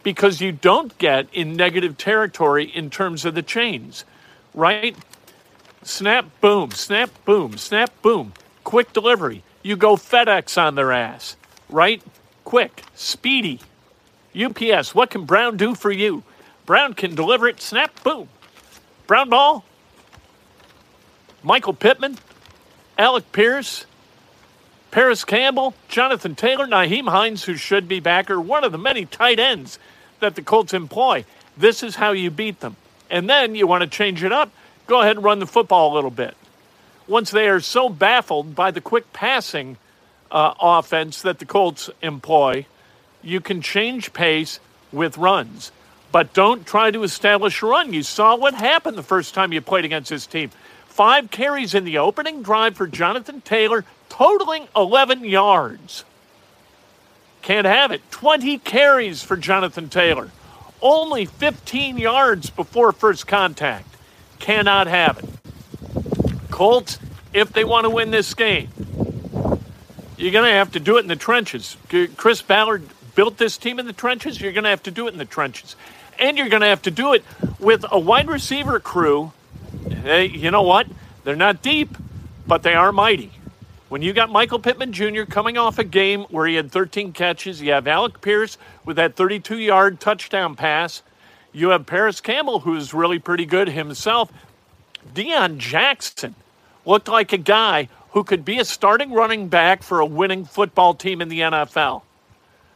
because 0.03 0.41
you 0.41 0.51
don't 0.51 0.95
get 0.99 1.27
in 1.33 1.55
negative 1.55 1.97
territory 1.97 2.65
in 2.65 2.91
terms 2.91 3.25
of 3.25 3.33
the 3.33 3.41
chains, 3.41 4.05
right? 4.53 4.95
Snap, 5.85 6.25
boom, 6.39 6.71
snap, 6.71 7.09
boom, 7.25 7.57
snap, 7.57 7.91
boom. 8.01 8.33
Quick 8.63 8.93
delivery. 8.93 9.43
You 9.61 9.75
go 9.75 9.95
FedEx 9.95 10.61
on 10.61 10.75
their 10.75 10.91
ass, 10.91 11.35
right? 11.69 12.01
Quick, 12.43 12.83
speedy. 12.95 13.59
UPS, 14.35 14.95
what 14.95 15.09
can 15.09 15.25
Brown 15.25 15.57
do 15.57 15.75
for 15.75 15.91
you? 15.91 16.23
Brown 16.65 16.93
can 16.93 17.15
deliver 17.15 17.47
it, 17.47 17.61
snap, 17.61 18.03
boom. 18.03 18.29
Brown 19.07 19.29
ball. 19.29 19.65
Michael 21.43 21.73
Pittman, 21.73 22.17
Alec 22.97 23.31
Pierce, 23.33 23.85
Parris 24.91 25.25
Campbell, 25.25 25.73
Jonathan 25.89 26.35
Taylor, 26.35 26.65
Nyheim 26.65 27.09
Hines, 27.09 27.43
who 27.43 27.55
should 27.55 27.87
be 27.87 27.99
back, 27.99 28.31
are 28.31 28.39
one 28.39 28.63
of 28.63 28.71
the 28.71 28.77
many 28.77 29.05
tight 29.05 29.39
ends 29.39 29.79
that 30.21 30.35
the 30.35 30.41
Colts 30.41 30.73
employ. 30.73 31.25
This 31.57 31.83
is 31.83 31.95
how 31.95 32.13
you 32.13 32.31
beat 32.31 32.61
them. 32.61 32.77
And 33.09 33.29
then 33.29 33.55
you 33.55 33.67
want 33.67 33.81
to 33.81 33.87
change 33.87 34.23
it 34.23 34.31
up, 34.31 34.51
go 34.87 35.01
ahead 35.01 35.17
and 35.17 35.25
run 35.25 35.39
the 35.39 35.47
football 35.47 35.93
a 35.93 35.95
little 35.95 36.11
bit. 36.11 36.35
Once 37.07 37.31
they 37.31 37.47
are 37.49 37.59
so 37.59 37.89
baffled 37.89 38.55
by 38.55 38.71
the 38.71 38.81
quick 38.81 39.11
passing 39.13 39.77
uh, 40.31 40.53
offense 40.59 41.21
that 41.21 41.39
the 41.39 41.45
Colts 41.45 41.89
employ, 42.01 42.65
you 43.21 43.41
can 43.41 43.61
change 43.61 44.13
pace 44.13 44.59
with 44.91 45.17
runs. 45.17 45.71
But 46.11 46.33
don't 46.33 46.65
try 46.65 46.91
to 46.91 47.03
establish 47.03 47.61
a 47.61 47.65
run. 47.65 47.93
You 47.93 48.03
saw 48.03 48.35
what 48.35 48.53
happened 48.53 48.97
the 48.97 49.03
first 49.03 49.33
time 49.33 49.51
you 49.51 49.61
played 49.61 49.85
against 49.85 50.11
this 50.11 50.27
team. 50.27 50.51
Five 50.87 51.31
carries 51.31 51.73
in 51.73 51.85
the 51.85 51.97
opening 51.97 52.43
drive 52.43 52.75
for 52.75 52.85
Jonathan 52.85 53.41
Taylor, 53.41 53.83
totaling 54.09 54.67
11 54.75 55.25
yards. 55.25 56.05
Can't 57.41 57.65
have 57.65 57.91
it. 57.91 58.01
20 58.11 58.59
carries 58.59 59.23
for 59.23 59.35
Jonathan 59.35 59.89
Taylor, 59.89 60.29
only 60.81 61.25
15 61.25 61.97
yards 61.97 62.51
before 62.51 62.91
first 62.91 63.25
contact. 63.25 63.92
Cannot 64.43 64.87
have 64.87 65.19
it. 65.19 66.51
Colts, 66.51 66.99
if 67.31 67.53
they 67.53 67.63
want 67.63 67.85
to 67.85 67.89
win 67.89 68.11
this 68.11 68.33
game, 68.33 68.67
you're 70.17 70.33
going 70.33 70.43
to 70.43 70.51
have 70.51 70.73
to 70.73 70.81
do 70.81 70.97
it 70.97 70.99
in 70.99 71.07
the 71.07 71.15
trenches. 71.15 71.77
Chris 72.17 72.41
Ballard 72.41 72.83
built 73.15 73.37
this 73.37 73.57
team 73.57 73.79
in 73.79 73.87
the 73.87 73.93
trenches. 73.93 74.41
You're 74.41 74.51
going 74.51 74.65
to 74.65 74.69
have 74.69 74.83
to 74.83 74.91
do 74.91 75.07
it 75.07 75.13
in 75.13 75.17
the 75.17 75.23
trenches. 75.23 75.77
And 76.19 76.37
you're 76.37 76.49
going 76.49 76.61
to 76.61 76.67
have 76.67 76.81
to 76.81 76.91
do 76.91 77.13
it 77.13 77.23
with 77.57 77.85
a 77.89 77.97
wide 77.97 78.27
receiver 78.27 78.81
crew. 78.81 79.31
Hey, 79.87 80.25
you 80.25 80.51
know 80.51 80.63
what? 80.63 80.87
They're 81.23 81.37
not 81.37 81.61
deep, 81.61 81.97
but 82.45 82.63
they 82.63 82.73
are 82.73 82.91
mighty. 82.91 83.31
When 83.87 84.01
you 84.01 84.11
got 84.11 84.29
Michael 84.29 84.59
Pittman 84.59 84.91
Jr. 84.91 85.23
coming 85.23 85.57
off 85.57 85.79
a 85.79 85.85
game 85.85 86.23
where 86.23 86.47
he 86.47 86.55
had 86.55 86.69
13 86.69 87.13
catches, 87.13 87.61
you 87.61 87.71
have 87.71 87.87
Alec 87.87 88.19
Pierce 88.19 88.57
with 88.83 88.97
that 88.97 89.15
32 89.15 89.57
yard 89.57 90.01
touchdown 90.01 90.57
pass. 90.57 91.01
You 91.53 91.69
have 91.69 91.85
Parris 91.85 92.19
Campbell, 92.19 92.61
who's 92.61 92.95
really 92.95 93.19
pretty 93.19 93.45
good 93.45 93.69
himself. 93.69 94.31
Deon 95.13 95.59
Jackson 95.59 96.33
looked 96.83 97.07
like 97.07 97.31
a 97.31 97.37
guy 97.37 97.89
who 98.11 98.23
could 98.23 98.43
be 98.43 98.57
a 98.57 98.65
starting 98.65 99.11
running 99.11 99.49
back 99.49 99.83
for 99.83 99.99
a 99.99 100.05
winning 100.05 100.45
football 100.45 100.95
team 100.95 101.21
in 101.21 101.29
the 101.29 101.41
NFL. 101.41 102.01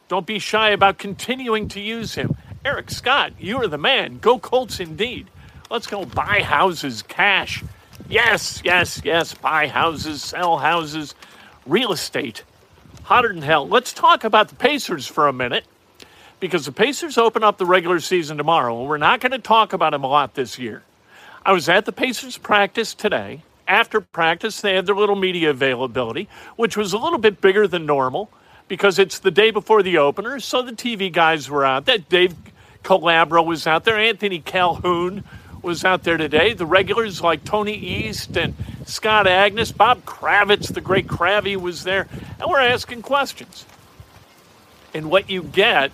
Don't 0.08 0.28
be 0.28 0.38
shy 0.38 0.70
about 0.70 1.00
continuing 1.00 1.68
to 1.70 1.80
use 1.80 2.14
him. 2.14 2.38
Eric 2.64 2.92
Scott, 2.92 3.34
you 3.40 3.58
are 3.62 3.68
the 3.68 3.78
man. 3.80 4.20
Go 4.20 4.38
Colts 4.38 4.80
indeed. 4.80 5.28
Let's 5.72 5.88
go 5.88 6.06
buy 6.06 6.42
houses, 6.44 7.02
cash. 7.02 7.64
Yes, 8.08 8.62
yes, 8.64 9.02
yes. 9.04 9.34
Buy 9.34 9.68
houses, 9.68 10.24
sell 10.24 10.58
houses, 10.58 11.16
real 11.66 11.92
estate. 11.92 12.44
Hotter 13.04 13.30
than 13.30 13.42
hell. 13.42 13.68
Let's 13.68 13.92
talk 13.92 14.24
about 14.24 14.50
the 14.50 14.56
Pacers 14.56 15.08
for 15.08 15.28
a 15.28 15.34
minute 15.34 15.66
because 16.40 16.66
the 16.66 16.72
Pacers 16.72 17.18
open 17.18 17.44
up 17.44 17.58
the 17.58 17.66
regular 17.66 18.00
season 18.00 18.38
tomorrow, 18.38 18.80
and 18.80 18.88
we're 18.88 18.98
not 18.98 19.20
going 19.20 19.32
to 19.32 19.40
talk 19.40 19.74
about 19.74 19.92
them 19.92 20.04
a 20.04 20.08
lot 20.08 20.36
this 20.36 20.60
year. 20.60 20.84
I 21.46 21.52
was 21.52 21.70
at 21.70 21.86
the 21.86 21.92
Pacers 21.92 22.38
practice 22.38 22.94
today. 22.94 23.42
After 23.68 24.00
practice, 24.02 24.62
they 24.62 24.76
had 24.76 24.86
their 24.86 24.96
little 24.96 25.16
media 25.16 25.50
availability, 25.50 26.30
which 26.56 26.78
was 26.78 26.94
a 26.94 26.98
little 26.98 27.20
bit 27.20 27.42
bigger 27.42 27.68
than 27.68 27.86
normal 27.86 28.30
because 28.68 29.00
it's 29.00 29.20
the 29.20 29.32
day 29.32 29.52
before 29.52 29.84
the 29.84 29.98
opener. 29.98 30.40
So 30.40 30.62
the 30.62 30.72
TV 30.72 31.12
guys 31.12 31.50
were 31.50 31.66
out 31.66 31.86
there. 31.86 31.98
Dave 31.98 32.36
Calabro 32.84 33.46
was 33.46 33.68
out 33.68 33.84
there. 33.84 33.98
Anthony 33.98 34.40
Calhoun 34.40 35.24
was 35.62 35.84
out 35.84 36.04
there 36.04 36.18
today. 36.18 36.54
The 36.54 36.66
regulars 36.66 37.22
like 37.22 37.44
Tony 37.44 37.74
East 37.74 38.38
and 38.38 38.54
Scott 38.86 39.26
Agness, 39.26 39.76
Bob 39.76 40.06
Kravitz, 40.06 40.74
the 40.74 40.82
great 40.82 41.08
Kravy 41.08 41.58
was 41.58 41.84
there. 41.84 42.08
And 42.40 42.50
we're 42.50 42.62
asking 42.62 43.02
questions. 43.02 43.66
And 44.94 45.10
what 45.10 45.30
you 45.30 45.44
get 45.44 45.92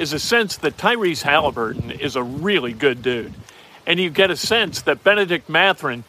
is 0.00 0.14
a 0.14 0.18
sense 0.18 0.56
that 0.56 0.78
Tyrese 0.78 1.20
Halliburton 1.20 1.90
is 1.90 2.16
a 2.16 2.22
really 2.22 2.72
good 2.72 3.02
dude. 3.02 3.34
And 3.86 4.00
you 4.00 4.08
get 4.08 4.30
a 4.30 4.36
sense 4.36 4.80
that 4.82 5.04
Bennedict 5.04 5.46
Mathurin 5.50 6.04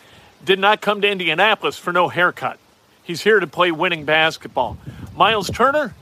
did 0.45 0.59
not 0.59 0.79
come 0.79 1.01
to 1.01 1.09
Indianapolis 1.09 1.77
for 1.77 1.91
no 1.91 2.07
haircut. 2.07 2.57
He's 3.03 3.21
here 3.21 3.41
to 3.41 3.47
play 3.47 3.69
winning 3.69 4.05
basketball. 4.05 4.77
Miles 5.13 5.49
Turner, 5.49 5.93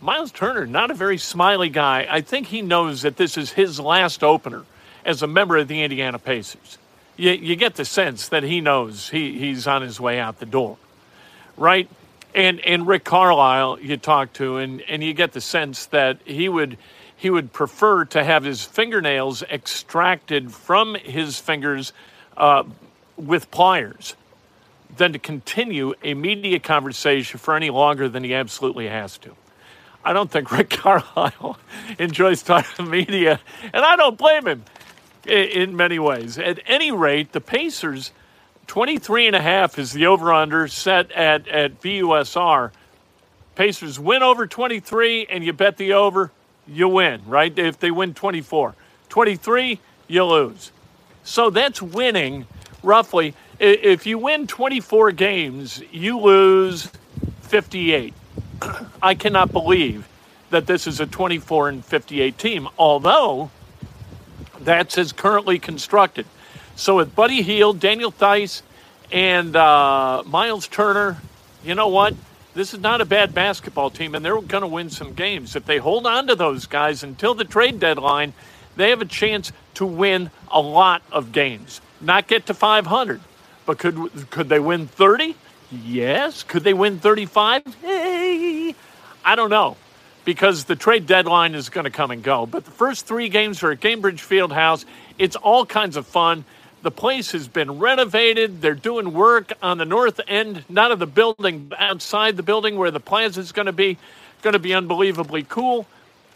Miles 0.00 0.32
Turner, 0.32 0.66
not 0.66 0.90
a 0.90 0.94
very 0.94 1.18
smiley 1.18 1.68
guy. 1.68 2.06
I 2.08 2.22
think 2.22 2.46
he 2.46 2.62
knows 2.62 3.02
that 3.02 3.18
this 3.18 3.36
is 3.36 3.52
his 3.52 3.78
last 3.78 4.24
opener 4.24 4.64
as 5.04 5.22
a 5.22 5.26
member 5.26 5.58
of 5.58 5.68
the 5.68 5.82
Indiana 5.82 6.18
Pacers. 6.18 6.78
You, 7.18 7.32
you 7.32 7.56
get 7.56 7.74
the 7.74 7.84
sense 7.84 8.28
that 8.28 8.42
he 8.42 8.62
knows 8.62 9.10
he, 9.10 9.38
he's 9.38 9.66
on 9.66 9.82
his 9.82 10.00
way 10.00 10.18
out 10.18 10.38
the 10.38 10.46
door, 10.46 10.78
right? 11.58 11.90
And 12.34 12.58
and 12.60 12.86
Rick 12.86 13.04
Carlisle, 13.04 13.80
you 13.80 13.98
talk 13.98 14.32
to, 14.34 14.56
and, 14.56 14.80
and 14.82 15.04
you 15.04 15.12
get 15.12 15.32
the 15.32 15.42
sense 15.42 15.84
that 15.86 16.16
he 16.24 16.48
would 16.48 16.78
he 17.22 17.30
would 17.30 17.52
prefer 17.52 18.04
to 18.04 18.24
have 18.24 18.42
his 18.42 18.64
fingernails 18.64 19.44
extracted 19.44 20.50
from 20.50 20.96
his 20.96 21.38
fingers 21.38 21.92
uh, 22.36 22.64
with 23.16 23.48
pliers 23.52 24.16
than 24.96 25.12
to 25.12 25.20
continue 25.20 25.94
a 26.02 26.14
media 26.14 26.58
conversation 26.58 27.38
for 27.38 27.54
any 27.54 27.70
longer 27.70 28.08
than 28.08 28.24
he 28.24 28.34
absolutely 28.34 28.88
has 28.88 29.18
to. 29.18 29.36
I 30.04 30.12
don't 30.12 30.32
think 30.32 30.50
Rick 30.50 30.70
Carlisle 30.82 31.60
enjoys 32.00 32.42
talking 32.42 32.74
to 32.84 32.90
media, 32.90 33.38
and 33.72 33.84
I 33.84 33.94
don't 33.94 34.18
blame 34.18 34.48
him 34.48 34.64
in 35.24 35.76
many 35.76 36.00
ways. 36.00 36.38
At 36.38 36.58
any 36.66 36.90
rate, 36.90 37.30
the 37.30 37.40
Pacers, 37.40 38.10
23 38.66 39.28
and 39.28 39.36
a 39.36 39.40
half 39.40 39.78
is 39.78 39.92
the 39.92 40.06
over-under 40.06 40.66
set 40.66 41.12
at, 41.12 41.46
at 41.46 41.80
BUSR. 41.80 42.72
Pacers 43.54 44.00
win 44.00 44.24
over 44.24 44.48
23 44.48 45.26
and 45.26 45.44
you 45.44 45.52
bet 45.52 45.76
the 45.76 45.92
over, 45.92 46.32
you 46.66 46.88
win, 46.88 47.22
right? 47.26 47.56
If 47.58 47.78
they 47.78 47.90
win 47.90 48.14
24. 48.14 48.74
23, 49.08 49.80
you 50.08 50.24
lose. 50.24 50.72
So 51.24 51.50
that's 51.50 51.82
winning 51.82 52.46
roughly. 52.82 53.34
If 53.58 54.06
you 54.06 54.18
win 54.18 54.46
24 54.46 55.12
games, 55.12 55.82
you 55.92 56.18
lose 56.18 56.90
58. 57.42 58.14
I 59.02 59.14
cannot 59.14 59.52
believe 59.52 60.08
that 60.50 60.66
this 60.66 60.86
is 60.86 61.00
a 61.00 61.06
24 61.06 61.68
and 61.68 61.84
58 61.84 62.38
team, 62.38 62.68
although 62.78 63.50
that's 64.60 64.98
as 64.98 65.12
currently 65.12 65.58
constructed. 65.58 66.26
So 66.76 66.96
with 66.96 67.14
Buddy 67.14 67.42
Hield, 67.42 67.80
Daniel 67.80 68.10
Theis, 68.10 68.62
and 69.10 69.54
uh, 69.56 70.22
Miles 70.26 70.68
Turner, 70.68 71.18
you 71.64 71.74
know 71.74 71.88
what? 71.88 72.14
This 72.54 72.74
is 72.74 72.80
not 72.80 73.00
a 73.00 73.06
bad 73.06 73.34
basketball 73.34 73.90
team, 73.90 74.14
and 74.14 74.24
they're 74.24 74.40
going 74.40 74.62
to 74.62 74.66
win 74.66 74.90
some 74.90 75.14
games. 75.14 75.56
If 75.56 75.64
they 75.64 75.78
hold 75.78 76.06
on 76.06 76.26
to 76.26 76.34
those 76.34 76.66
guys 76.66 77.02
until 77.02 77.34
the 77.34 77.44
trade 77.44 77.80
deadline, 77.80 78.34
they 78.76 78.90
have 78.90 79.00
a 79.00 79.06
chance 79.06 79.52
to 79.74 79.86
win 79.86 80.30
a 80.50 80.60
lot 80.60 81.02
of 81.10 81.32
games. 81.32 81.80
Not 82.00 82.28
get 82.28 82.46
to 82.46 82.54
500, 82.54 83.20
but 83.64 83.78
could 83.78 84.30
could 84.30 84.48
they 84.48 84.60
win 84.60 84.86
30? 84.86 85.34
Yes. 85.70 86.42
Could 86.42 86.64
they 86.64 86.74
win 86.74 86.98
35? 86.98 87.62
Hey, 87.80 88.74
I 89.24 89.34
don't 89.34 89.50
know 89.50 89.76
because 90.24 90.64
the 90.64 90.76
trade 90.76 91.06
deadline 91.06 91.54
is 91.54 91.68
going 91.68 91.84
to 91.84 91.90
come 91.90 92.10
and 92.10 92.22
go. 92.22 92.46
But 92.46 92.64
the 92.64 92.70
first 92.70 93.06
three 93.06 93.28
games 93.28 93.62
are 93.62 93.72
at 93.72 93.80
Gainbridge 93.80 94.20
Fieldhouse. 94.20 94.84
It's 95.18 95.36
all 95.36 95.66
kinds 95.66 95.96
of 95.96 96.06
fun. 96.06 96.44
The 96.82 96.90
place 96.90 97.30
has 97.30 97.46
been 97.46 97.78
renovated. 97.78 98.60
They're 98.60 98.74
doing 98.74 99.12
work 99.12 99.52
on 99.62 99.78
the 99.78 99.84
north 99.84 100.20
end, 100.26 100.64
not 100.68 100.90
of 100.90 100.98
the 100.98 101.06
building, 101.06 101.70
outside 101.78 102.36
the 102.36 102.42
building 102.42 102.76
where 102.76 102.90
the 102.90 103.00
plaza 103.00 103.40
is 103.40 103.52
going 103.52 103.66
to 103.66 103.72
be. 103.72 103.98
Going 104.42 104.54
to 104.54 104.58
be 104.58 104.74
unbelievably 104.74 105.46
cool. 105.48 105.86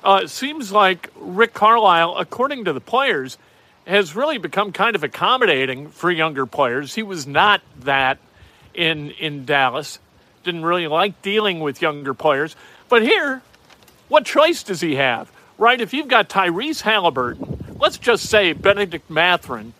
Uh, 0.04 0.20
it 0.22 0.30
seems 0.30 0.70
like 0.70 1.10
Rick 1.16 1.52
Carlisle, 1.52 2.16
according 2.18 2.64
to 2.66 2.72
the 2.72 2.80
players, 2.80 3.36
has 3.88 4.14
really 4.14 4.38
become 4.38 4.70
kind 4.70 4.94
of 4.94 5.02
accommodating 5.02 5.88
for 5.88 6.12
younger 6.12 6.46
players. 6.46 6.94
He 6.94 7.02
was 7.02 7.26
not 7.26 7.60
that 7.80 8.18
in 8.72 9.10
in 9.12 9.44
Dallas. 9.44 9.98
Didn't 10.44 10.64
really 10.64 10.86
like 10.86 11.20
dealing 11.22 11.58
with 11.58 11.82
younger 11.82 12.14
players. 12.14 12.54
But 12.88 13.02
here, 13.02 13.42
what 14.06 14.24
choice 14.24 14.62
does 14.62 14.80
he 14.80 14.94
have? 14.94 15.32
Right? 15.58 15.80
If 15.80 15.92
you've 15.92 16.06
got 16.06 16.28
Tyrese 16.28 16.82
Halliburton, 16.82 17.74
let's 17.80 17.98
just 17.98 18.26
say 18.26 18.52
Bennedict 18.52 19.10
Mathurin 19.10 19.72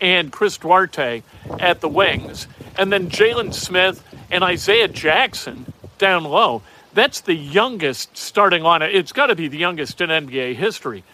and 0.00 0.32
Chris 0.32 0.58
Duarte 0.58 1.22
at 1.58 1.80
the 1.80 1.88
wings, 1.88 2.46
and 2.78 2.92
then 2.92 3.08
Jalen 3.08 3.54
Smith 3.54 4.02
and 4.30 4.44
Isaiah 4.44 4.88
Jackson 4.88 5.72
down 5.98 6.24
low. 6.24 6.62
That's 6.94 7.20
the 7.20 7.34
youngest 7.34 8.16
starting 8.16 8.62
lineup. 8.62 8.94
It's 8.94 9.12
got 9.12 9.26
to 9.26 9.34
be 9.34 9.48
the 9.48 9.58
youngest 9.58 10.00
in 10.00 10.08
NBA 10.08 10.54
history. 10.54 11.04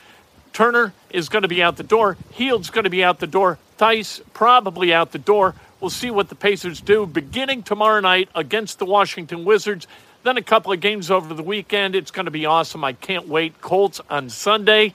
Turner 0.53 0.93
is 1.11 1.29
going 1.29 1.43
to 1.43 1.49
be 1.49 1.63
out 1.63 1.77
the 1.77 1.83
door. 1.83 2.17
Hield's 2.33 2.71
going 2.71 2.85
to 2.85 2.91
be 2.91 3.03
out 3.03 3.21
the 3.21 3.27
door. 3.27 3.59
Theis 3.79 4.21
probably 4.33 4.93
out 4.93 5.13
the 5.13 5.19
door. 5.19 5.55
We'll 5.81 5.91
see 5.91 6.11
what 6.11 6.29
the 6.29 6.35
Pacers 6.35 6.81
do 6.81 7.07
beginning 7.07 7.65
tomorrow 7.65 8.01
night 8.01 8.29
against 8.35 8.79
the 8.79 8.87
Washington 8.87 9.45
Wizards. 9.45 9.89
Then 10.23 10.37
a 10.37 10.43
couple 10.43 10.73
of 10.73 10.81
games 10.81 11.11
over 11.11 11.35
the 11.35 11.43
weekend. 11.43 11.97
It's 11.97 12.13
going 12.13 12.27
to 12.27 12.31
be 12.31 12.47
awesome. 12.47 12.85
I 12.85 12.93
can't 12.93 13.27
wait. 13.27 13.61
Colts 13.61 14.01
on 14.09 14.31
Sunday. 14.31 14.95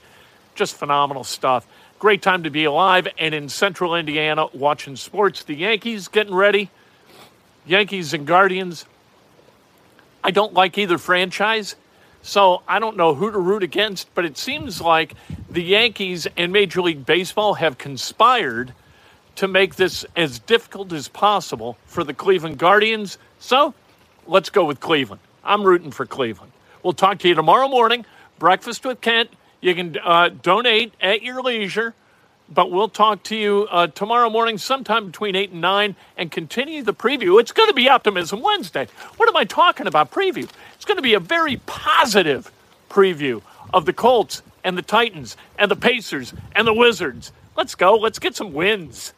Just 0.55 0.75
phenomenal 0.75 1.25
stuff. 1.25 1.67
Great 1.99 2.21
time 2.21 2.43
to 2.43 2.51
be 2.51 2.63
alive 2.63 3.07
and 3.17 3.33
in 3.33 3.49
central 3.49 3.95
Indiana 3.95 4.45
watching 4.53 4.95
sports. 4.95 5.43
The 5.43 5.55
Yankees 5.55 6.07
getting 6.07 6.35
ready. 6.35 6.69
Yankees 7.65 8.13
and 8.13 8.27
Guardians. 8.27 8.85
I 10.23 10.29
don't 10.29 10.53
like 10.53 10.77
either 10.77 10.99
franchise, 10.99 11.75
so 12.21 12.61
I 12.67 12.77
don't 12.77 12.97
know 12.97 13.15
who 13.15 13.31
to 13.31 13.39
root 13.39 13.63
against, 13.63 14.13
but 14.13 14.25
it 14.25 14.37
seems 14.37 14.79
like 14.79 15.15
the 15.49 15.63
Yankees 15.63 16.27
and 16.37 16.53
Major 16.53 16.81
League 16.83 17.03
Baseball 17.03 17.55
have 17.55 17.79
conspired 17.79 18.73
to 19.35 19.47
make 19.47 19.75
this 19.75 20.05
as 20.15 20.37
difficult 20.37 20.93
as 20.93 21.07
possible 21.07 21.77
for 21.85 22.03
the 22.03 22.13
Cleveland 22.13 22.59
Guardians. 22.59 23.17
So 23.39 23.73
let's 24.27 24.51
go 24.51 24.65
with 24.65 24.79
Cleveland. 24.79 25.21
I'm 25.43 25.63
rooting 25.63 25.91
for 25.91 26.05
Cleveland. 26.05 26.51
We'll 26.83 26.93
talk 26.93 27.17
to 27.19 27.27
you 27.27 27.33
tomorrow 27.33 27.67
morning. 27.67 28.05
Breakfast 28.37 28.85
with 28.85 29.01
Kent. 29.01 29.31
You 29.67 29.75
can 29.75 29.97
uh, 30.01 30.29
donate 30.29 30.93
at 31.01 31.23
your 31.23 31.41
leisure, 31.41 31.93
but 32.49 32.71
we'll 32.71 32.87
talk 32.87 33.21
to 33.23 33.35
you 33.35 33.67
uh, 33.69 33.87
tomorrow 33.87 34.29
morning, 34.29 34.57
sometime 34.57 35.07
between 35.07 35.35
8 35.35 35.51
and 35.51 35.59
9, 35.59 35.95
and 36.15 36.31
continue 36.31 36.83
the 36.83 36.93
preview. 36.93 37.37
It's 37.41 37.51
going 37.51 37.67
to 37.67 37.73
be 37.73 37.89
Optimism 37.89 38.39
Wednesday. 38.39 38.87
What 39.17 39.27
am 39.27 39.35
I 39.35 39.43
talking 39.43 39.85
about, 39.85 40.09
preview? 40.09 40.49
It's 40.75 40.85
going 40.85 40.95
to 40.95 41.01
be 41.01 41.15
a 41.15 41.19
very 41.19 41.57
positive 41.65 42.49
preview 42.89 43.41
of 43.73 43.85
the 43.85 43.91
Colts 43.91 44.41
and 44.63 44.77
the 44.77 44.81
Titans 44.81 45.35
and 45.59 45.69
the 45.69 45.75
Pacers 45.75 46.33
and 46.55 46.65
the 46.65 46.73
Wizards. 46.73 47.33
Let's 47.57 47.75
go. 47.75 47.97
Let's 47.97 48.19
get 48.19 48.37
some 48.37 48.53
wins. 48.53 49.11